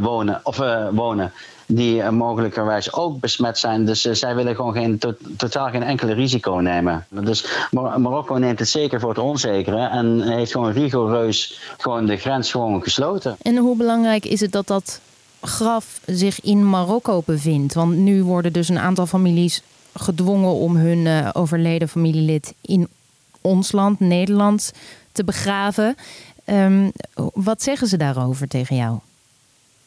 wonen, 0.00 0.40
of, 0.42 0.62
wonen. 0.90 1.32
Die 1.66 2.10
mogelijkerwijs 2.10 2.92
ook 2.92 3.20
besmet 3.20 3.58
zijn. 3.58 3.84
Dus 3.84 4.00
zij 4.00 4.34
willen 4.34 4.54
gewoon 4.54 4.72
geen, 4.72 4.98
to 4.98 5.14
totaal 5.36 5.68
geen 5.68 5.82
enkele 5.82 6.12
risico 6.12 6.54
nemen. 6.54 7.06
Dus 7.08 7.66
Mar 7.70 8.00
Marokko 8.00 8.34
neemt 8.34 8.58
het 8.58 8.68
zeker 8.68 9.00
voor 9.00 9.08
het 9.08 9.18
onzekere. 9.18 9.88
En 9.88 10.20
heeft 10.20 10.52
gewoon 10.52 10.72
rigoureus 10.72 11.60
gewoon 11.78 12.06
de 12.06 12.16
grens 12.16 12.50
gewoon 12.50 12.82
gesloten. 12.82 13.36
En 13.42 13.56
hoe 13.56 13.76
belangrijk 13.76 14.24
is 14.24 14.40
het 14.40 14.52
dat 14.52 14.66
dat 14.66 15.00
graf 15.40 16.00
zich 16.06 16.40
in 16.40 16.68
Marokko 16.68 17.22
bevindt. 17.26 17.74
Want 17.74 17.96
nu 17.96 18.22
worden 18.22 18.52
dus 18.52 18.68
een 18.68 18.78
aantal 18.78 19.06
families 19.06 19.62
gedwongen 19.94 20.52
om 20.52 20.76
hun 20.76 20.98
uh, 20.98 21.28
overleden 21.32 21.88
familielid 21.88 22.54
in 22.60 22.88
ons 23.40 23.72
land, 23.72 24.00
Nederland, 24.00 24.72
te 25.12 25.24
begraven. 25.24 25.96
Um, 26.44 26.92
wat 27.34 27.62
zeggen 27.62 27.86
ze 27.86 27.96
daarover 27.96 28.48
tegen 28.48 28.76
jou? 28.76 28.98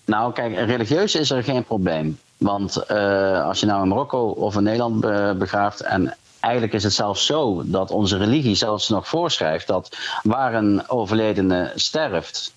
Nou, 0.05 0.34
kijk, 0.34 0.55
religieus 0.55 1.15
is 1.15 1.31
er 1.31 1.43
geen 1.43 1.63
probleem. 1.63 2.20
Want 2.38 2.84
uh, 2.91 3.46
als 3.46 3.60
je 3.60 3.65
nou 3.65 3.81
in 3.81 3.88
Marokko 3.88 4.27
of 4.27 4.55
in 4.55 4.63
Nederland 4.63 5.00
begraaft 5.38 5.81
en 5.81 6.15
eigenlijk 6.39 6.74
is 6.74 6.84
het 6.84 6.93
zelfs 6.93 7.25
zo 7.25 7.62
dat 7.65 7.91
onze 7.91 8.17
religie 8.17 8.55
zelfs 8.55 8.89
nog 8.89 9.08
voorschrijft 9.08 9.67
dat 9.67 9.98
waar 10.24 10.53
een 10.53 10.89
overledene 10.89 11.72
sterft, 11.75 12.53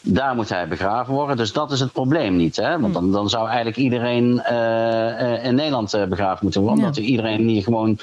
daar 0.00 0.34
moet 0.34 0.48
hij 0.48 0.68
begraven 0.68 1.14
worden. 1.14 1.36
Dus 1.36 1.52
dat 1.52 1.72
is 1.72 1.80
het 1.80 1.92
probleem 1.92 2.36
niet. 2.36 2.56
Hè? 2.56 2.80
Want 2.80 2.94
dan, 2.94 3.12
dan 3.12 3.28
zou 3.28 3.46
eigenlijk 3.46 3.76
iedereen 3.76 4.42
uh, 4.50 5.44
in 5.44 5.54
Nederland 5.54 5.94
uh, 5.94 6.04
begraven 6.04 6.38
moeten 6.42 6.60
worden. 6.60 6.78
Omdat 6.78 6.96
iedereen 6.96 7.48
hier 7.48 7.62
gewoon 7.62 7.98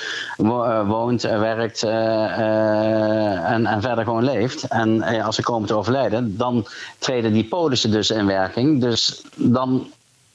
woont, 0.87 1.21
werkt 1.21 1.83
en, 1.83 3.65
en 3.65 3.81
verder 3.81 4.03
gewoon 4.03 4.23
leeft. 4.23 4.63
En 4.63 5.03
als 5.23 5.35
ze 5.35 5.43
komen 5.43 5.67
te 5.67 5.75
overlijden, 5.75 6.37
dan 6.37 6.65
treden 6.97 7.33
die 7.33 7.45
polissen 7.45 7.91
dus 7.91 8.09
in 8.09 8.25
werking. 8.25 8.81
Dus 8.81 9.23
dan 9.35 9.87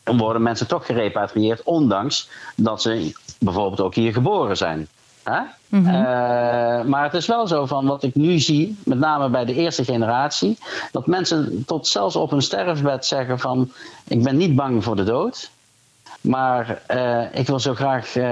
worden 0.05 0.43
mensen 0.43 0.67
toch 0.67 0.87
gerepatrieerd, 0.87 1.63
ondanks 1.63 2.29
dat 2.57 2.83
ze 2.83 3.13
bijvoorbeeld 3.39 3.81
ook 3.81 3.95
hier 3.95 4.13
geboren 4.13 4.57
zijn. 4.57 4.89
Mhm. 5.71 5.87
Eh, 5.87 6.85
maar 6.85 7.03
het 7.03 7.15
is 7.15 7.27
wel 7.27 7.47
zo 7.47 7.67
van 7.67 7.87
wat 7.87 8.03
ik 8.03 8.15
nu 8.15 8.39
zie, 8.39 8.79
met 8.85 8.99
name 8.99 9.29
bij 9.29 9.45
de 9.45 9.55
eerste 9.55 9.85
generatie, 9.85 10.59
dat 10.93 11.07
mensen 11.07 11.65
tot 11.67 11.87
zelfs 11.87 12.17
op 12.17 12.31
hun 12.31 12.43
sterfbed 12.43 13.07
zeggen 13.07 13.39
van 13.39 13.73
ik 14.09 14.23
ben 14.23 14.37
niet 14.37 14.57
bang 14.57 14.85
voor 14.85 14.97
de 14.97 15.05
dood. 15.05 15.51
Maar 16.21 16.83
uh, 16.91 17.35
ik 17.35 17.47
wil 17.47 17.61
zo 17.61 17.75
graag 17.75 18.17
uh, 18.17 18.25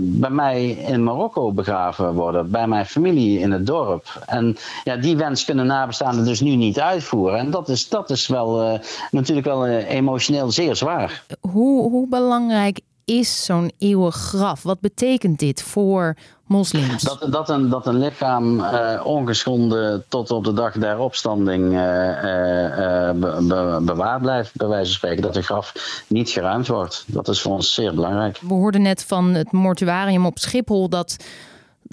bij 0.00 0.30
mij 0.30 0.68
in 0.70 1.04
Marokko 1.04 1.52
begraven 1.52 2.14
worden, 2.14 2.50
bij 2.50 2.66
mijn 2.66 2.86
familie 2.86 3.38
in 3.38 3.52
het 3.52 3.66
dorp. 3.66 4.22
En 4.26 4.56
ja, 4.84 4.96
die 4.96 5.16
wens 5.16 5.44
kunnen 5.44 5.66
nabestaanden 5.66 6.24
dus 6.24 6.40
nu 6.40 6.56
niet 6.56 6.80
uitvoeren. 6.80 7.38
En 7.38 7.50
dat 7.50 7.68
is, 7.68 7.88
dat 7.88 8.10
is 8.10 8.26
wel 8.26 8.80
natuurlijk 9.10 9.46
wel 9.46 9.66
emotioneel 9.66 10.50
zeer 10.50 10.76
zwaar. 10.76 11.24
Hoe, 11.40 11.90
hoe 11.90 12.08
belangrijk 12.08 12.80
is 13.18 13.44
zo'n 13.44 13.72
eeuwig 13.78 14.14
graf? 14.14 14.62
Wat 14.62 14.80
betekent 14.80 15.38
dit 15.38 15.62
voor 15.62 16.16
moslims? 16.46 17.02
Dat, 17.02 17.32
dat, 17.32 17.48
een, 17.48 17.68
dat 17.68 17.86
een 17.86 17.98
lichaam 17.98 18.60
uh, 18.60 19.00
ongeschonden 19.04 20.04
tot 20.08 20.30
op 20.30 20.44
de 20.44 20.52
dag 20.52 20.72
der 20.72 20.98
opstanding 20.98 21.72
uh, 21.72 21.72
uh, 21.72 23.10
be, 23.12 23.80
bewaard 23.82 24.22
blijft, 24.22 24.56
bij 24.56 24.66
wijze 24.66 24.84
van 24.84 24.94
spreken. 24.94 25.22
Dat 25.22 25.36
een 25.36 25.42
graf 25.42 26.02
niet 26.06 26.30
geruimd 26.30 26.66
wordt. 26.66 27.04
Dat 27.06 27.28
is 27.28 27.40
voor 27.40 27.52
ons 27.52 27.74
zeer 27.74 27.94
belangrijk. 27.94 28.38
We 28.40 28.54
hoorden 28.54 28.82
net 28.82 29.04
van 29.04 29.34
het 29.34 29.52
mortuarium 29.52 30.26
op 30.26 30.38
Schiphol 30.38 30.88
dat 30.88 31.16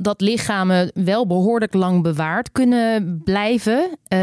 dat 0.01 0.21
lichamen 0.21 0.91
wel 0.93 1.27
behoorlijk 1.27 1.73
lang 1.73 2.03
bewaard 2.03 2.51
kunnen 2.51 3.21
blijven. 3.23 3.83
Uh, 3.83 4.19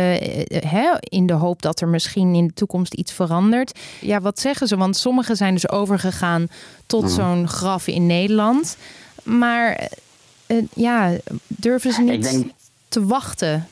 hè, 0.67 0.91
in 0.99 1.27
de 1.27 1.33
hoop 1.33 1.63
dat 1.63 1.81
er 1.81 1.89
misschien 1.89 2.35
in 2.35 2.47
de 2.47 2.53
toekomst 2.53 2.95
iets 2.95 3.13
verandert. 3.13 3.79
Ja, 4.01 4.21
wat 4.21 4.41
zeggen 4.41 4.67
ze? 4.67 4.77
Want 4.77 4.97
sommigen 4.97 5.37
zijn 5.37 5.55
dus 5.55 5.69
overgegaan 5.69 6.49
tot 6.87 7.03
mhm. 7.03 7.13
zo'n 7.13 7.49
graf 7.49 7.87
in 7.87 8.07
Nederland. 8.07 8.77
Maar 9.23 9.89
uh, 10.47 10.63
ja, 10.75 11.11
durven 11.47 11.93
ze 11.93 12.03
niet 12.03 12.23
denk... 12.23 12.51
te 12.89 13.07
wachten? 13.07 13.69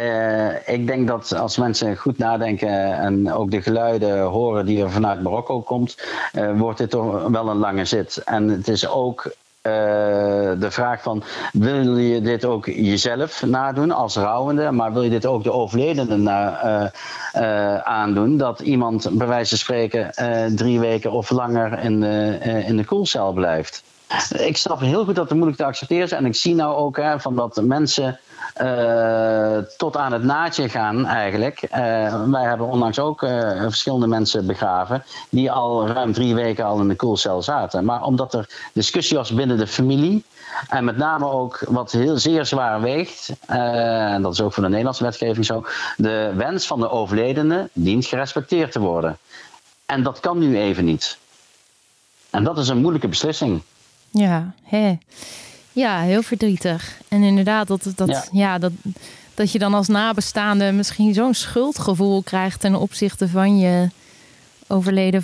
Uh, 0.00 0.68
ik 0.68 0.86
denk 0.86 1.06
dat 1.06 1.34
als 1.34 1.56
mensen 1.56 1.96
goed 1.96 2.18
nadenken 2.18 2.98
en 2.98 3.32
ook 3.32 3.50
de 3.50 3.62
geluiden 3.62 4.20
horen 4.20 4.66
die 4.66 4.82
er 4.82 4.90
vanuit 4.90 5.22
Marokko 5.22 5.60
komt, 5.60 5.96
wordt 6.56 6.78
dit 6.78 6.90
toch 6.90 7.28
wel 7.28 7.48
een 7.48 7.56
lange 7.56 7.84
zit. 7.84 8.16
En 8.16 8.48
het 8.48 8.68
is 8.68 8.88
ook 8.88 9.32
de 9.62 10.70
vraag 10.70 11.02
van 11.02 11.22
wil 11.52 11.96
je 11.96 12.20
dit 12.20 12.44
ook 12.44 12.66
jezelf 12.66 13.42
nadoen 13.46 13.90
als 13.90 14.16
rouwende, 14.16 14.70
maar 14.70 14.92
wil 14.92 15.02
je 15.02 15.10
dit 15.10 15.26
ook 15.26 15.42
de 15.42 15.52
overledene 15.52 16.58
uh, 16.64 16.84
uh, 17.42 17.76
aandoen? 17.76 18.36
Dat 18.36 18.60
iemand 18.60 19.08
bij 19.18 19.26
wijze 19.26 19.48
van 19.48 19.58
spreken 19.58 20.10
drie 20.56 20.80
weken 20.80 21.12
of 21.12 21.30
langer 21.30 21.78
in 21.78 22.00
de, 22.00 22.38
in 22.66 22.76
de 22.76 22.84
koelcel 22.84 23.32
blijft. 23.32 23.82
Ik 24.30 24.56
snap 24.56 24.80
heel 24.80 25.04
goed 25.04 25.14
dat 25.14 25.24
het 25.24 25.34
moeilijk 25.34 25.58
te 25.58 25.64
accepteren 25.64 26.04
is 26.04 26.12
en 26.12 26.26
ik 26.26 26.34
zie 26.34 26.54
nou 26.54 26.76
ook 26.76 26.96
hè, 26.96 27.20
van 27.20 27.36
dat 27.36 27.62
mensen 27.62 28.20
uh, 28.60 29.58
tot 29.76 29.96
aan 29.96 30.12
het 30.12 30.22
naadje 30.22 30.68
gaan 30.68 31.06
eigenlijk. 31.06 31.62
Uh, 31.62 31.70
wij 32.30 32.42
hebben 32.42 32.66
onlangs 32.66 32.98
ook 32.98 33.22
uh, 33.22 33.60
verschillende 33.60 34.06
mensen 34.06 34.46
begraven 34.46 35.04
die 35.28 35.50
al 35.50 35.86
ruim 35.86 36.12
drie 36.12 36.34
weken 36.34 36.64
al 36.64 36.80
in 36.80 36.88
de 36.88 36.96
koelcel 36.96 37.42
zaten. 37.42 37.84
Maar 37.84 38.02
omdat 38.02 38.34
er 38.34 38.48
discussie 38.72 39.16
was 39.16 39.34
binnen 39.34 39.58
de 39.58 39.66
familie 39.66 40.24
en 40.68 40.84
met 40.84 40.96
name 40.96 41.30
ook 41.30 41.64
wat 41.68 41.92
heel 41.92 42.18
zeer 42.18 42.46
zwaar 42.46 42.80
weegt, 42.80 43.32
en 43.46 44.22
dat 44.22 44.32
is 44.32 44.40
ook 44.40 44.52
voor 44.52 44.62
de 44.62 44.68
Nederlandse 44.68 45.04
wetgeving 45.04 45.44
zo, 45.44 45.64
de 45.96 46.32
wens 46.36 46.66
van 46.66 46.80
de 46.80 46.90
overledene 46.90 47.68
dient 47.72 48.06
gerespecteerd 48.06 48.72
te 48.72 48.80
worden. 48.80 49.18
En 49.86 50.02
dat 50.02 50.20
kan 50.20 50.38
nu 50.38 50.58
even 50.58 50.84
niet. 50.84 51.18
En 52.30 52.44
dat 52.44 52.58
is 52.58 52.68
een 52.68 52.80
moeilijke 52.80 53.08
beslissing. 53.08 53.62
Ja, 54.12 54.54
hè. 54.62 54.98
Ja, 55.72 56.00
heel 56.00 56.22
verdrietig. 56.22 57.00
En 57.08 57.22
inderdaad, 57.22 57.66
dat, 57.68 57.92
dat, 57.94 58.28
ja. 58.32 58.58
dat, 58.58 58.72
dat 59.34 59.52
je 59.52 59.58
dan 59.58 59.74
als 59.74 59.88
nabestaande 59.88 60.72
misschien 60.72 61.14
zo'n 61.14 61.34
schuldgevoel 61.34 62.22
krijgt 62.22 62.60
ten 62.60 62.74
opzichte 62.74 63.28
van 63.28 63.58
je 63.58 63.88
overleden 64.66 65.22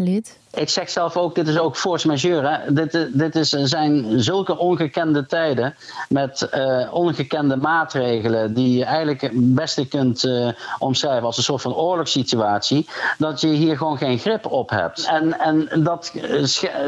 familielid. 0.00 0.38
Ik 0.54 0.68
zeg 0.68 0.90
zelf 0.90 1.16
ook, 1.16 1.34
dit 1.34 1.48
is 1.48 1.58
ook 1.58 1.76
force 1.76 2.06
majeure. 2.06 2.60
Dit, 2.68 3.08
dit 3.12 3.34
is, 3.34 3.48
zijn 3.48 4.20
zulke 4.22 4.58
ongekende 4.58 5.26
tijden 5.26 5.74
met 6.08 6.48
uh, 6.54 6.88
ongekende 6.92 7.56
maatregelen 7.56 8.54
die 8.54 8.78
je 8.78 8.84
eigenlijk 8.84 9.20
het 9.20 9.54
beste 9.54 9.86
kunt 9.86 10.24
uh, 10.24 10.48
omschrijven 10.78 11.26
als 11.26 11.36
een 11.36 11.42
soort 11.42 11.62
van 11.62 11.74
oorlogssituatie, 11.74 12.88
dat 13.18 13.40
je 13.40 13.46
hier 13.46 13.76
gewoon 13.76 13.98
geen 13.98 14.18
grip 14.18 14.46
op 14.46 14.70
hebt. 14.70 15.06
En, 15.06 15.38
en 15.38 15.82
dat 15.82 16.12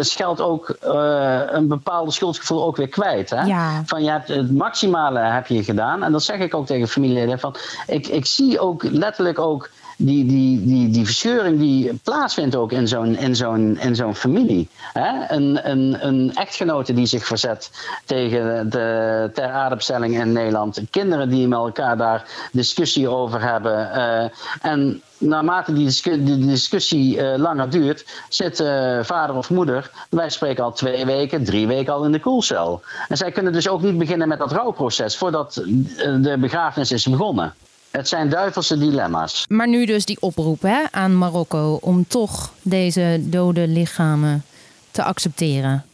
scheldt 0.00 0.40
ook 0.40 0.76
uh, 0.84 1.40
een 1.46 1.68
bepaalde 1.68 2.10
schuldgevoel 2.10 2.64
ook 2.64 2.76
weer 2.76 2.88
kwijt. 2.88 3.30
Hè? 3.30 3.42
Ja. 3.42 3.82
Van 3.86 4.04
je 4.04 4.10
hebt 4.10 4.28
het 4.28 4.52
maximale 4.52 5.18
heb 5.18 5.46
je 5.46 5.64
gedaan. 5.64 6.02
En 6.02 6.12
dat 6.12 6.22
zeg 6.22 6.38
ik 6.38 6.54
ook 6.54 6.66
tegen 6.66 6.88
familieleden. 6.88 7.38
Van, 7.38 7.54
ik, 7.86 8.06
ik 8.06 8.26
zie 8.26 8.60
ook 8.60 8.82
letterlijk 8.82 9.38
ook 9.38 9.70
die, 10.04 10.26
die, 10.26 10.64
die, 10.64 10.90
die 10.90 11.04
verscheuring 11.04 11.58
die 11.58 12.00
plaatsvindt 12.02 12.56
ook 12.56 12.72
in 12.72 12.88
zo'n, 12.88 13.16
in 13.16 13.36
zo'n, 13.36 13.78
in 13.80 13.96
zo'n 13.96 14.14
familie. 14.14 14.68
Hè? 14.92 15.34
Een, 15.34 15.70
een, 15.70 16.06
een 16.06 16.34
echtgenote 16.34 16.92
die 16.92 17.06
zich 17.06 17.26
verzet 17.26 17.70
tegen 18.04 18.70
de 18.70 19.30
ter 19.34 19.50
aardebestelling 19.50 20.20
in 20.20 20.32
Nederland. 20.32 20.80
Kinderen 20.90 21.28
die 21.28 21.48
met 21.48 21.58
elkaar 21.58 21.96
daar 21.96 22.24
discussie 22.52 23.08
over 23.08 23.40
hebben. 23.42 23.90
Uh, 23.96 24.70
en 24.72 25.02
naarmate 25.18 25.72
die, 25.72 25.84
discussie, 25.84 26.46
discussie 26.46 27.16
uh, 27.16 27.34
langer 27.36 27.70
duurt, 27.70 28.04
zit 28.28 28.60
uh, 28.60 28.98
vader 29.02 29.36
of 29.36 29.50
moeder, 29.50 29.90
wij 30.10 30.30
spreken 30.30 30.64
al 30.64 30.72
twee 30.72 31.06
weken, 31.06 31.44
drie 31.44 31.66
weken 31.66 31.92
al 31.92 32.04
in 32.04 32.12
de 32.12 32.20
koelcel. 32.20 32.82
En 33.08 33.16
zij 33.16 33.30
kunnen 33.30 33.52
dus 33.52 33.68
ook 33.68 33.82
niet 33.82 33.98
beginnen 33.98 34.28
met 34.28 34.38
dat 34.38 34.52
rouwproces 34.52 35.16
voordat 35.16 35.54
de 36.20 36.36
begrafenis 36.38 36.92
is 36.92 37.06
begonnen. 37.06 37.54
Het 37.92 38.08
zijn 38.08 38.28
duivelse 38.28 38.78
dilemma's. 38.78 39.44
Maar 39.48 39.68
nu 39.68 39.86
dus 39.86 40.04
die 40.04 40.16
oproep 40.20 40.62
hè, 40.62 40.82
aan 40.90 41.18
Marokko 41.18 41.78
om 41.80 42.06
toch 42.08 42.52
deze 42.62 43.18
dode 43.20 43.68
lichamen 43.68 44.44
te 44.90 45.02
accepteren. 45.02 45.84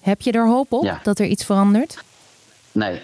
Heb 0.00 0.20
je 0.20 0.32
er 0.32 0.46
hoop 0.46 0.72
op 0.72 0.98
dat 1.02 1.18
er 1.18 1.26
iets 1.26 1.44
verandert? 1.44 2.04
Nee. 2.72 3.02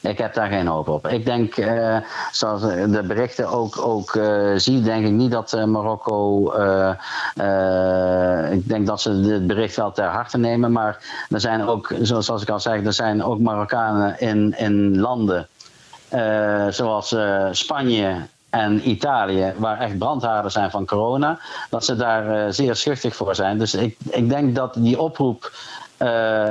Ik 0.00 0.18
heb 0.18 0.34
daar 0.34 0.48
geen 0.48 0.66
hoop 0.66 0.88
op. 0.88 1.06
Ik 1.06 1.24
denk, 1.24 1.56
uh, 1.56 1.96
zoals 2.32 2.62
de 2.62 3.02
berichten 3.06 3.48
ook, 3.48 3.78
ook 3.78 4.14
uh, 4.14 4.52
zie, 4.56 4.80
denk 4.80 5.06
ik 5.06 5.12
niet 5.12 5.30
dat 5.30 5.52
uh, 5.52 5.64
Marokko. 5.64 6.46
ik 8.52 8.68
denk 8.68 8.86
dat 8.86 9.00
ze 9.00 9.20
dit 9.20 9.46
bericht 9.46 9.76
wel 9.76 9.92
ter 9.92 10.04
harte 10.04 10.38
nemen. 10.38 10.72
Maar 10.72 10.98
er 11.28 11.40
zijn 11.40 11.62
ook, 11.62 11.94
zoals 12.00 12.42
ik 12.42 12.48
al 12.48 12.60
zei, 12.60 12.84
er 12.84 12.92
zijn 12.92 13.22
ook 13.24 13.38
Marokkanen 13.38 14.20
in, 14.20 14.54
in 14.58 14.98
landen 14.98 15.48
uh, 16.14 16.66
zoals 16.68 17.12
uh, 17.12 17.46
Spanje 17.50 18.16
en 18.50 18.88
Italië, 18.88 19.52
waar 19.56 19.80
echt 19.80 19.98
brandhaarden 19.98 20.50
zijn 20.50 20.70
van 20.70 20.86
corona, 20.86 21.38
dat 21.70 21.84
ze 21.84 21.96
daar 21.96 22.46
uh, 22.46 22.52
zeer 22.52 22.76
schuchtig 22.76 23.16
voor 23.16 23.34
zijn. 23.34 23.58
Dus 23.58 23.74
ik, 23.74 23.96
ik 24.10 24.28
denk 24.28 24.54
dat 24.54 24.74
die 24.78 25.00
oproep 25.00 25.52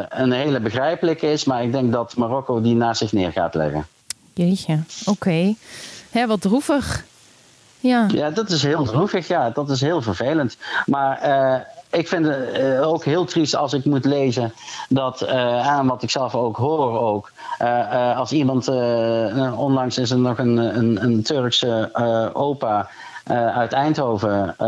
een 0.09 0.31
hele 0.31 0.59
begrijpelijke 0.59 1.31
is, 1.31 1.43
maar 1.43 1.63
ik 1.63 1.71
denk 1.71 1.91
dat 1.91 2.15
Marokko 2.15 2.61
die 2.61 2.75
naast 2.75 2.99
zich 2.99 3.11
neer 3.11 3.31
gaat 3.31 3.53
leggen. 3.53 3.87
Jeetje, 4.33 4.79
oké. 5.05 5.55
Okay. 6.11 6.27
wat 6.27 6.41
droevig. 6.41 7.05
Ja. 7.79 8.07
ja, 8.13 8.29
dat 8.29 8.49
is 8.49 8.63
heel 8.63 8.83
droevig. 8.83 9.27
Ja, 9.27 9.49
dat 9.49 9.69
is 9.69 9.81
heel 9.81 10.01
vervelend. 10.01 10.57
Maar 10.85 11.21
ik 11.91 12.07
vind 12.07 12.25
het 12.25 12.57
uh, 12.57 12.87
ook 12.87 13.03
heel 13.03 13.25
triest 13.25 13.55
als 13.55 13.73
ik 13.73 13.85
moet 13.85 14.05
lezen 14.05 14.53
dat, 14.89 15.21
uh, 15.21 15.67
aan 15.67 15.87
wat 15.87 16.03
ik 16.03 16.09
zelf 16.09 16.35
ook 16.35 16.57
hoor 16.57 16.99
ook, 16.99 17.31
uh, 17.61 18.17
als 18.17 18.31
iemand, 18.31 18.67
onlangs 19.57 19.97
is 19.97 20.11
er 20.11 20.19
nog 20.19 20.37
een, 20.37 20.57
een, 20.57 21.03
een 21.03 21.23
Turkse 21.23 21.89
opa 22.33 22.89
uit 23.53 23.73
Eindhoven 23.73 24.59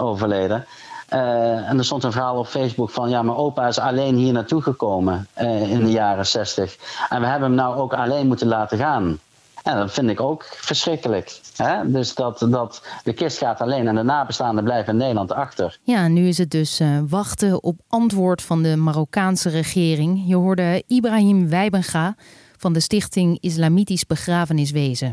overleden. 0.00 0.66
en 1.08 1.78
er 1.78 1.84
stond 1.84 2.04
een 2.04 2.12
verhaal 2.12 2.38
op 2.38 2.46
Facebook 2.46 2.90
van 2.90 3.08
ja, 3.08 3.22
mijn 3.22 3.36
opa 3.36 3.66
is 3.66 3.78
alleen 3.78 4.14
hier 4.14 4.32
naartoe 4.32 4.62
gekomen 4.62 5.28
in 5.68 5.84
de 5.84 5.90
jaren 5.90 6.26
60. 6.26 6.76
En 7.08 7.20
we 7.20 7.26
hebben 7.26 7.48
hem 7.48 7.58
nou 7.58 7.76
ook 7.76 7.94
alleen 7.94 8.26
moeten 8.26 8.48
laten 8.48 8.78
gaan. 8.78 9.18
En 9.64 9.76
dat 9.76 9.92
vind 9.92 10.10
ik 10.10 10.20
ook 10.20 10.44
verschrikkelijk. 10.50 11.40
Hè? 11.56 11.90
Dus 11.90 12.14
dat, 12.14 12.46
dat 12.48 12.82
de 13.04 13.12
kist 13.12 13.38
gaat 13.38 13.60
alleen 13.60 13.88
en 13.88 13.94
de 13.94 14.02
nabestaanden 14.02 14.64
blijven 14.64 14.92
in 14.92 14.98
Nederland 14.98 15.32
achter. 15.32 15.78
Ja, 15.82 16.08
nu 16.08 16.26
is 16.26 16.38
het 16.38 16.50
dus 16.50 16.80
uh, 16.80 16.98
wachten 17.08 17.62
op 17.62 17.80
antwoord 17.88 18.42
van 18.42 18.62
de 18.62 18.76
Marokkaanse 18.76 19.48
regering. 19.48 20.22
Je 20.26 20.36
hoorde 20.36 20.82
Ibrahim 20.86 21.48
Wijbenga 21.48 22.14
van 22.56 22.72
de 22.72 22.80
Stichting 22.80 23.38
Islamitisch 23.40 24.06
Begrafeniswezen. 24.06 25.12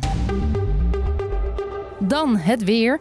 Dan 2.00 2.38
het 2.38 2.64
weer. 2.64 3.00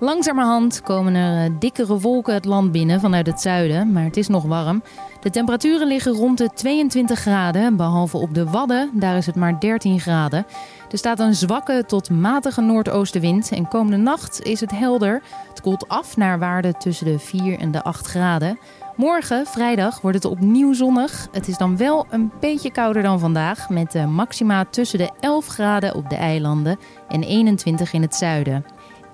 Langzamerhand 0.00 0.82
komen 0.82 1.14
er 1.14 1.50
uh, 1.50 1.56
dikkere 1.58 1.98
wolken 1.98 2.34
het 2.34 2.44
land 2.44 2.72
binnen 2.72 3.00
vanuit 3.00 3.26
het 3.26 3.40
zuiden, 3.40 3.92
maar 3.92 4.04
het 4.04 4.16
is 4.16 4.28
nog 4.28 4.44
warm. 4.44 4.82
De 5.20 5.30
temperaturen 5.30 5.86
liggen 5.86 6.12
rond 6.12 6.38
de 6.38 6.50
22 6.54 7.18
graden, 7.18 7.76
behalve 7.76 8.16
op 8.16 8.34
de 8.34 8.44
Wadden, 8.44 8.90
daar 8.92 9.16
is 9.16 9.26
het 9.26 9.34
maar 9.34 9.60
13 9.60 10.00
graden. 10.00 10.46
Er 10.90 10.98
staat 10.98 11.18
een 11.18 11.34
zwakke 11.34 11.84
tot 11.86 12.10
matige 12.10 12.60
noordoostenwind 12.60 13.50
en 13.50 13.68
komende 13.68 13.96
nacht 13.96 14.42
is 14.42 14.60
het 14.60 14.70
helder. 14.70 15.22
Het 15.48 15.60
koelt 15.60 15.88
af 15.88 16.16
naar 16.16 16.38
waarde 16.38 16.72
tussen 16.72 17.06
de 17.06 17.18
4 17.18 17.58
en 17.58 17.70
de 17.70 17.82
8 17.82 18.06
graden. 18.06 18.58
Morgen, 18.96 19.46
vrijdag, 19.46 20.00
wordt 20.00 20.16
het 20.16 20.32
opnieuw 20.32 20.72
zonnig. 20.72 21.28
Het 21.32 21.48
is 21.48 21.56
dan 21.56 21.76
wel 21.76 22.06
een 22.10 22.32
beetje 22.40 22.70
kouder 22.70 23.02
dan 23.02 23.18
vandaag, 23.18 23.68
met 23.68 23.92
de 23.92 24.06
maxima 24.06 24.64
tussen 24.64 24.98
de 24.98 25.10
11 25.20 25.46
graden 25.46 25.94
op 25.94 26.10
de 26.10 26.16
eilanden 26.16 26.78
en 27.08 27.22
21 27.22 27.92
in 27.92 28.02
het 28.02 28.14
zuiden. 28.14 28.64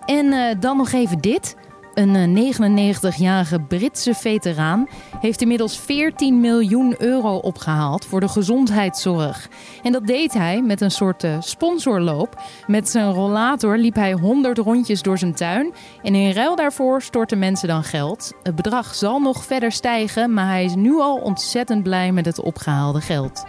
En 0.07 0.27
uh, 0.27 0.55
dan 0.61 0.77
nog 0.77 0.93
even 0.93 1.19
dit. 1.19 1.57
Een 1.95 2.55
99-jarige 2.55 3.57
eh, 3.57 3.67
Britse 3.69 4.15
veteraan 4.15 4.89
heeft 5.21 5.41
inmiddels 5.41 5.79
14 5.79 6.41
miljoen 6.41 6.95
euro 6.99 7.37
opgehaald 7.37 8.07
voor 8.07 8.21
de 8.21 8.29
gezondheidszorg. 8.29 9.49
En 9.83 9.93
dat 9.93 10.07
deed 10.07 10.33
hij 10.33 10.63
met 10.63 10.81
een 10.81 10.91
soort 10.91 11.25
eh, 11.25 11.37
sponsorloop. 11.41 12.43
Met 12.67 12.89
zijn 12.89 13.13
rollator 13.13 13.77
liep 13.77 13.95
hij 13.95 14.13
100 14.13 14.59
rondjes 14.59 15.03
door 15.03 15.19
zijn 15.19 15.35
tuin. 15.35 15.75
En 16.03 16.15
in 16.15 16.33
ruil 16.33 16.57
daarvoor 16.57 17.03
storten 17.03 17.39
mensen 17.39 17.69
dan 17.69 17.85
geld. 17.85 18.33
Het 18.43 18.55
bedrag 18.55 18.95
zal 18.95 19.21
nog 19.21 19.45
verder 19.45 19.73
stijgen, 19.73 20.33
maar 20.33 20.47
hij 20.47 20.65
is 20.65 20.75
nu 20.75 21.01
al 21.01 21.17
ontzettend 21.17 21.83
blij 21.83 22.13
met 22.13 22.27
het 22.27 22.41
opgehaalde 22.41 23.01
geld. 23.01 23.45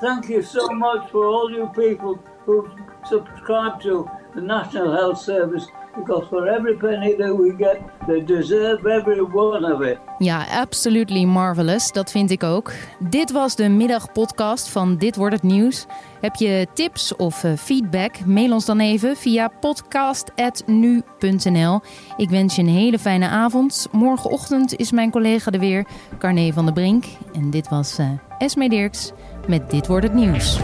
Thank 0.00 0.28
you 0.28 0.42
so 0.42 0.68
much 0.68 1.10
for 1.10 1.24
all 1.24 1.50
you 1.50 1.66
people 1.66 2.18
who 2.46 2.68
subscribe 3.02 3.80
to 3.80 4.08
the 4.34 4.40
National 4.40 4.92
Health 4.92 5.18
Service 5.18 5.66
because 5.96 6.28
for 6.28 6.48
every 6.48 6.76
penny 6.76 7.16
that 7.16 7.36
we 7.36 7.52
get, 7.56 7.80
they 8.06 8.24
deserve 8.24 8.86
every 8.86 9.20
one 9.20 9.72
of 9.72 9.82
it. 9.82 9.98
Ja, 10.18 10.46
absolutely 10.50 11.24
marvelous. 11.24 11.92
Dat 11.92 12.10
vind 12.10 12.30
ik 12.30 12.42
ook. 12.42 12.72
Dit 12.98 13.32
was 13.32 13.56
de 13.56 13.68
middagpodcast 13.68 14.68
van 14.68 14.96
Dit 14.96 15.16
wordt 15.16 15.34
het 15.34 15.42
nieuws. 15.42 15.86
Heb 16.20 16.34
je 16.34 16.66
tips 16.74 17.16
of 17.16 17.44
uh, 17.44 17.52
feedback? 17.56 18.24
Mail 18.26 18.52
ons 18.52 18.64
dan 18.64 18.80
even 18.80 19.16
via 19.16 19.48
podcast@nu.nl. 19.60 21.80
Ik 22.16 22.30
wens 22.30 22.56
je 22.56 22.62
een 22.62 22.68
hele 22.68 22.98
fijne 22.98 23.28
avond. 23.28 23.88
Morgenochtend 23.92 24.76
is 24.76 24.92
mijn 24.92 25.10
collega 25.10 25.50
er 25.50 25.60
weer, 25.60 25.86
Carne 26.18 26.52
van 26.52 26.64
der 26.64 26.74
Brink. 26.74 27.04
En 27.32 27.50
dit 27.50 27.68
was 27.68 27.98
uh, 27.98 28.10
Esme 28.38 28.68
Dirks 28.68 29.12
met 29.48 29.70
Dit 29.70 29.86
wordt 29.86 30.04
het 30.04 30.14
nieuws. 30.14 30.58